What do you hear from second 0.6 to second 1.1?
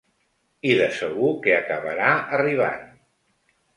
I de